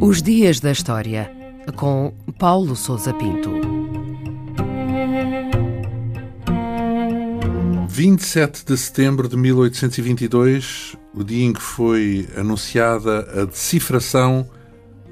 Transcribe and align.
Os 0.00 0.20
Dias 0.20 0.60
da 0.60 0.72
História, 0.72 1.30
com 1.76 2.12
Paulo 2.38 2.74
Souza 2.76 3.14
Pinto. 3.14 3.50
27 7.88 8.64
de 8.64 8.76
setembro 8.76 9.28
de 9.28 9.36
1822, 9.36 10.96
o 11.14 11.22
dia 11.22 11.44
em 11.44 11.52
que 11.52 11.62
foi 11.62 12.28
anunciada 12.36 13.20
a 13.42 13.44
decifração 13.44 14.48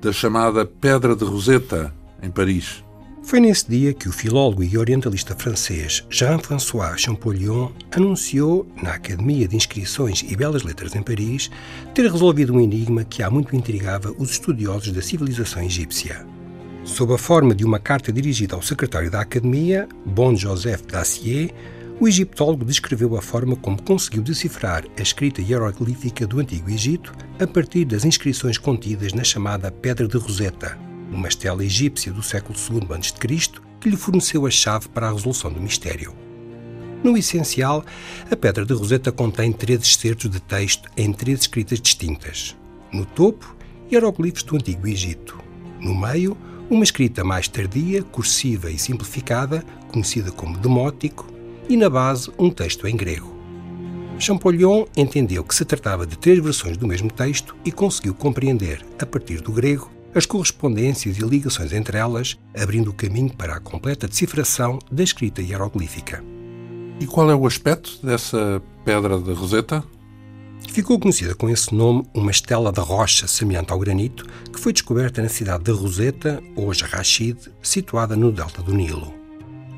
da 0.00 0.12
chamada 0.12 0.66
Pedra 0.66 1.14
de 1.14 1.24
Roseta, 1.24 1.94
em 2.22 2.30
Paris. 2.30 2.82
Foi 3.24 3.40
nesse 3.40 3.70
dia 3.70 3.94
que 3.94 4.08
o 4.08 4.12
filólogo 4.12 4.62
e 4.62 4.76
orientalista 4.76 5.34
francês 5.34 6.04
Jean-François 6.10 7.00
Champollion 7.00 7.68
anunciou, 7.92 8.66
na 8.82 8.94
Academia 8.94 9.46
de 9.46 9.56
Inscrições 9.56 10.24
e 10.28 10.36
Belas 10.36 10.64
Letras 10.64 10.94
em 10.94 11.02
Paris, 11.02 11.50
ter 11.94 12.10
resolvido 12.10 12.52
um 12.52 12.60
enigma 12.60 13.04
que 13.04 13.22
há 13.22 13.30
muito 13.30 13.56
intrigava 13.56 14.12
os 14.18 14.32
estudiosos 14.32 14.92
da 14.92 15.00
civilização 15.00 15.62
egípcia. 15.62 16.26
Sob 16.84 17.14
a 17.14 17.18
forma 17.18 17.54
de 17.54 17.64
uma 17.64 17.78
carta 17.78 18.12
dirigida 18.12 18.56
ao 18.56 18.62
secretário 18.62 19.10
da 19.10 19.20
Academia, 19.20 19.88
Bon 20.04 20.34
Joseph 20.34 20.82
Dacier, 20.82 21.54
o 22.00 22.08
egiptólogo 22.08 22.64
descreveu 22.64 23.16
a 23.16 23.22
forma 23.22 23.54
como 23.54 23.80
conseguiu 23.80 24.22
decifrar 24.22 24.84
a 24.98 25.00
escrita 25.00 25.40
hieroglífica 25.40 26.26
do 26.26 26.40
Antigo 26.40 26.68
Egito 26.68 27.14
a 27.38 27.46
partir 27.46 27.84
das 27.84 28.04
inscrições 28.04 28.58
contidas 28.58 29.12
na 29.12 29.22
chamada 29.22 29.70
Pedra 29.70 30.08
de 30.08 30.18
Roseta, 30.18 30.76
uma 31.12 31.28
estela 31.28 31.64
egípcia 31.64 32.12
do 32.12 32.22
século 32.22 32.58
II 32.58 32.88
a.C., 32.90 33.60
que 33.80 33.90
lhe 33.90 33.96
forneceu 33.96 34.46
a 34.46 34.50
chave 34.50 34.88
para 34.88 35.08
a 35.08 35.12
resolução 35.12 35.52
do 35.52 35.60
mistério. 35.60 36.14
No 37.02 37.16
essencial, 37.16 37.84
a 38.30 38.36
Pedra 38.36 38.64
de 38.64 38.72
Roseta 38.72 39.10
contém 39.10 39.52
três 39.52 39.82
excertos 39.82 40.30
de 40.30 40.40
texto 40.40 40.88
em 40.96 41.12
três 41.12 41.40
escritas 41.40 41.80
distintas. 41.80 42.56
No 42.92 43.04
topo, 43.04 43.56
hieroglifos 43.90 44.44
do 44.44 44.54
Antigo 44.54 44.86
Egito. 44.86 45.38
No 45.80 45.94
meio, 45.94 46.36
uma 46.70 46.84
escrita 46.84 47.24
mais 47.24 47.48
tardia, 47.48 48.02
cursiva 48.04 48.70
e 48.70 48.78
simplificada, 48.78 49.64
conhecida 49.90 50.30
como 50.30 50.56
demótico, 50.56 51.26
e 51.68 51.76
na 51.76 51.90
base 51.90 52.30
um 52.38 52.50
texto 52.50 52.86
em 52.86 52.96
grego. 52.96 53.36
Champollion 54.18 54.84
entendeu 54.96 55.42
que 55.42 55.54
se 55.54 55.64
tratava 55.64 56.06
de 56.06 56.16
três 56.16 56.38
versões 56.38 56.76
do 56.76 56.86
mesmo 56.86 57.10
texto 57.10 57.56
e 57.64 57.72
conseguiu 57.72 58.14
compreender, 58.14 58.86
a 59.00 59.04
partir 59.04 59.40
do 59.40 59.50
grego, 59.50 59.90
as 60.14 60.26
correspondências 60.26 61.16
e 61.16 61.22
ligações 61.22 61.72
entre 61.72 61.96
elas, 61.96 62.38
abrindo 62.56 62.90
o 62.90 62.94
caminho 62.94 63.34
para 63.34 63.56
a 63.56 63.60
completa 63.60 64.06
decifração 64.06 64.78
da 64.90 65.02
escrita 65.02 65.40
hieroglífica. 65.40 66.22
E 67.00 67.06
qual 67.06 67.30
é 67.30 67.34
o 67.34 67.46
aspecto 67.46 67.98
dessa 68.04 68.62
pedra 68.84 69.18
de 69.18 69.32
Roseta? 69.32 69.82
Ficou 70.68 70.98
conhecida 70.98 71.34
com 71.34 71.50
esse 71.50 71.74
nome 71.74 72.06
uma 72.14 72.30
estela 72.30 72.72
de 72.72 72.80
rocha 72.80 73.26
semelhante 73.26 73.72
ao 73.72 73.78
granito 73.78 74.24
que 74.52 74.60
foi 74.60 74.72
descoberta 74.72 75.20
na 75.20 75.28
cidade 75.28 75.64
de 75.64 75.72
Roseta, 75.72 76.42
hoje 76.56 76.84
Rashid, 76.84 77.36
situada 77.62 78.14
no 78.16 78.30
delta 78.30 78.62
do 78.62 78.72
Nilo. 78.72 79.12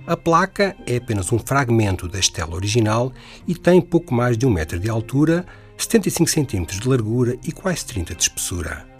A 0.07 0.17
placa 0.17 0.77
é 0.87 0.97
apenas 0.97 1.33
um 1.33 1.39
fragmento 1.39 2.07
da 2.07 2.19
estela 2.19 2.55
original 2.55 3.11
e 3.47 3.55
tem 3.55 3.81
pouco 3.81 4.15
mais 4.15 4.37
de 4.37 4.45
um 4.45 4.51
metro 4.51 4.79
de 4.79 4.91
altura, 4.91 5.47
75 5.79 6.29
centímetros 6.29 6.79
de 6.79 6.89
largura 6.89 7.39
e 7.43 7.51
quase 7.51 7.87
30 7.87 8.15
de 8.15 8.23
espessura. 8.23 8.94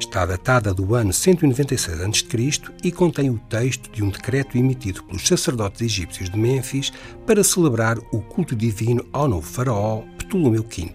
Está 0.00 0.24
datada 0.24 0.72
do 0.72 0.94
ano 0.94 1.12
196 1.12 2.00
a.C. 2.00 2.72
e 2.82 2.90
contém 2.90 3.28
o 3.28 3.38
texto 3.38 3.92
de 3.92 4.02
um 4.02 4.08
decreto 4.08 4.56
emitido 4.56 5.04
pelos 5.04 5.28
sacerdotes 5.28 5.82
egípcios 5.82 6.30
de 6.30 6.38
Mênfis 6.38 6.90
para 7.26 7.44
celebrar 7.44 7.98
o 8.10 8.20
culto 8.20 8.56
divino 8.56 9.06
ao 9.12 9.28
novo 9.28 9.46
faraó 9.46 10.02
Ptolomeu 10.18 10.64
V. 10.64 10.94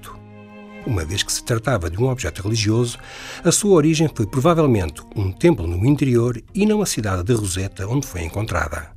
Uma 0.87 1.05
vez 1.05 1.21
que 1.23 1.31
se 1.31 1.43
tratava 1.43 1.89
de 1.89 1.97
um 2.01 2.09
objeto 2.09 2.41
religioso, 2.41 2.97
a 3.43 3.51
sua 3.51 3.75
origem 3.75 4.09
foi 4.13 4.25
provavelmente 4.25 5.01
um 5.15 5.31
templo 5.31 5.67
no 5.67 5.85
interior 5.85 6.41
e 6.53 6.65
não 6.65 6.81
a 6.81 6.85
cidade 6.85 7.23
de 7.23 7.33
Roseta 7.33 7.87
onde 7.87 8.07
foi 8.07 8.23
encontrada. 8.23 8.89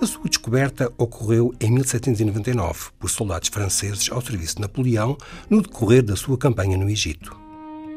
A 0.00 0.06
sua 0.06 0.28
descoberta 0.28 0.90
ocorreu 0.98 1.54
em 1.60 1.70
1799 1.70 2.90
por 2.98 3.10
soldados 3.10 3.48
franceses 3.48 4.10
ao 4.10 4.20
serviço 4.22 4.56
de 4.56 4.62
Napoleão 4.62 5.16
no 5.48 5.62
decorrer 5.62 6.02
da 6.02 6.16
sua 6.16 6.36
campanha 6.36 6.76
no 6.76 6.88
Egito. 6.88 7.45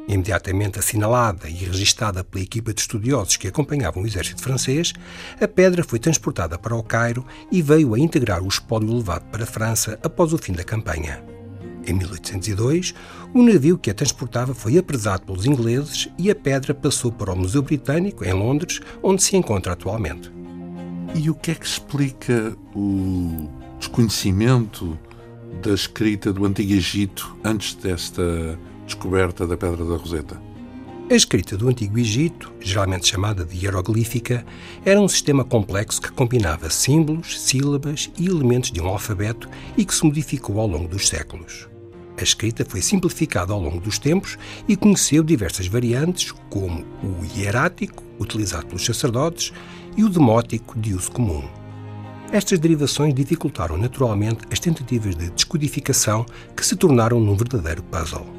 Imediatamente 0.10 0.80
assinalada 0.80 1.48
e 1.48 1.54
registada 1.54 2.24
pela 2.24 2.44
equipa 2.44 2.74
de 2.74 2.82
estudiosos 2.82 3.38
que 3.38 3.48
acompanhavam 3.48 4.02
o 4.02 4.08
exército 4.08 4.42
francês, 4.42 4.92
a 5.40 5.48
pedra 5.48 5.84
foi 5.84 6.00
transportada 6.00 6.58
para 6.58 6.76
o 6.76 6.82
Cairo 6.82 7.24
e 7.52 7.62
veio 7.62 7.94
a 7.94 8.00
integrar 8.00 8.42
o 8.42 8.48
espólio 8.48 8.92
levado 8.92 9.30
para 9.30 9.44
a 9.44 9.48
França 9.48 10.00
após 10.02 10.34
o 10.34 10.38
fim 10.40 10.54
da 10.54 10.64
campanha. 10.64 11.24
Em 11.86 11.94
1802, 11.94 12.96
o 13.36 13.44
navio 13.44 13.78
que 13.78 13.92
a 13.92 13.94
transportava 13.94 14.56
foi 14.56 14.80
apresado 14.80 15.28
pelos 15.28 15.46
ingleses 15.46 16.10
e 16.18 16.32
a 16.32 16.36
pedra 16.36 16.74
passou 16.74 17.12
para 17.12 17.32
o 17.32 17.38
Museu 17.38 17.62
Britânico, 17.62 18.26
em 18.26 18.34
Londres, 18.34 18.82
onde 19.04 19.22
se 19.22 19.38
encontra 19.38 19.74
atualmente. 19.74 20.32
E 21.14 21.30
o 21.30 21.36
que 21.36 21.52
é 21.52 21.56
que 21.56 21.68
explica 21.68 22.58
o 22.76 23.48
desconhecimento 23.78 24.98
da 25.62 25.72
escrita 25.72 26.34
do 26.34 26.46
Antigo 26.46 26.74
Egito 26.74 27.38
antes 27.44 27.76
desta 27.76 28.58
descoberta 28.90 29.46
da 29.46 29.56
Pedra 29.56 29.86
da 29.86 29.96
Roseta? 29.96 30.42
A 31.10 31.16
escrita 31.16 31.58
do 31.58 31.68
Antigo 31.68 31.98
Egito, 31.98 32.52
geralmente 32.60 33.08
chamada 33.08 33.46
de 33.46 33.58
hieroglífica, 33.58 34.46
era 34.86 35.00
um 35.00 35.08
sistema 35.08 35.44
complexo 35.44 36.02
que 36.02 36.12
combinava 36.12 36.70
símbolos, 36.70 37.40
sílabas 37.40 38.12
e 38.18 38.28
elementos 38.28 38.72
de 38.72 38.82
um 38.82 38.88
alfabeto 38.88 39.50
e 39.78 39.86
que 39.86 39.94
se 39.94 40.06
modificou 40.06 40.60
ao 40.60 40.68
longo 40.68 40.88
dos 40.88 41.08
séculos. 41.08 41.68
A 42.18 42.24
escrita 42.24 42.66
foi 42.68 42.82
simplificada 42.82 43.54
ao 43.54 43.62
longo 43.62 43.80
dos 43.80 43.98
tempos 43.98 44.38
e 44.68 44.76
conheceu 44.76 45.24
diversas 45.24 45.68
variantes, 45.68 46.32
como 46.50 46.84
o 47.02 47.26
hierático, 47.36 48.04
utilizado 48.20 48.68
pelos 48.68 48.86
sacerdotes, 48.86 49.54
e 49.96 50.04
o 50.04 50.10
demótico, 50.10 50.78
de 50.78 50.94
uso 50.94 51.12
comum. 51.12 51.44
Estas 52.32 52.60
derivações 52.60 53.14
dificultaram 53.14 53.78
naturalmente 53.78 54.42
as 54.52 54.60
tentativas 54.60 55.16
de 55.16 55.32
descodificação 55.32 56.26
que 56.56 56.66
se 56.66 56.76
tornaram 56.76 57.20
num 57.20 57.36
verdadeiro 57.36 57.82
puzzle. 57.84 58.39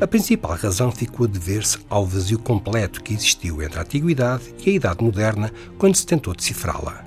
A 0.00 0.06
principal 0.06 0.56
razão 0.56 0.90
ficou 0.90 1.26
a 1.26 1.28
dever-se 1.28 1.78
ao 1.90 2.06
vazio 2.06 2.38
completo 2.38 3.02
que 3.02 3.12
existiu 3.12 3.62
entre 3.62 3.78
a 3.78 3.82
Antiguidade 3.82 4.54
e 4.64 4.70
a 4.70 4.72
Idade 4.72 5.04
Moderna 5.04 5.52
quando 5.76 5.94
se 5.94 6.06
tentou 6.06 6.34
decifrá-la. 6.34 7.04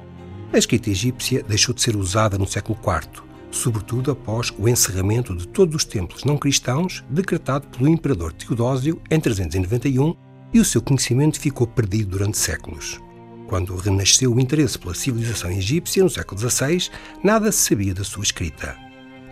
A 0.54 0.58
escrita 0.60 0.92
egípcia 0.92 1.42
deixou 1.42 1.74
de 1.74 1.82
ser 1.82 1.96
usada 1.96 2.38
no 2.38 2.46
século 2.46 2.78
IV, 2.78 3.24
sobretudo 3.50 4.12
após 4.12 4.54
o 4.60 4.70
encerramento 4.70 5.36
de 5.36 5.48
todos 5.48 5.78
os 5.78 5.86
templos 5.86 6.24
não 6.24 6.38
cristãos 6.38 7.04
decretado 7.10 7.66
pelo 7.68 7.90
imperador 7.90 8.32
Teodósio 8.32 9.02
em 9.10 9.20
391 9.20 10.16
e 10.54 10.60
o 10.60 10.66
seu 10.66 10.80
conhecimento 10.80 11.40
ficou 11.40 11.66
perdido 11.66 12.12
durante 12.12 12.38
séculos. 12.38 13.02
Quando 13.48 13.76
renasceu 13.76 14.32
o 14.32 14.40
interesse 14.40 14.78
pela 14.78 14.94
civilização 14.94 15.50
egípcia 15.50 16.04
no 16.04 16.12
século 16.12 16.40
XVI, 16.40 16.92
nada 17.24 17.52
se 17.52 17.70
sabia 17.70 17.96
da 17.96 18.04
sua 18.04 18.24
escrita. 18.24 18.83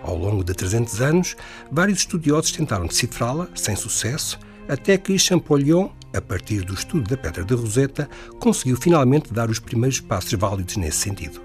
Ao 0.04 0.18
longo 0.18 0.44
de 0.44 0.54
300 0.54 1.02
anos, 1.02 1.36
vários 1.72 2.00
estudiosos 2.00 2.52
tentaram 2.52 2.88
decifrá-la, 2.88 3.48
sem 3.56 3.76
sucesso, 3.76 4.40
até 4.68 4.98
que 4.98 5.18
Champollion, 5.18 5.90
a 6.16 6.22
partir 6.22 6.64
do 6.64 6.74
estudo 6.74 7.10
da 7.10 7.18
Pedra 7.18 7.44
de 7.44 7.54
Roseta, 7.54 8.10
conseguiu 8.40 8.78
finalmente 8.78 9.34
dar 9.34 9.50
os 9.50 9.60
primeiros 9.60 10.00
passos 10.00 10.34
válidos 10.34 10.78
nesse 10.78 10.98
sentido. 10.98 11.42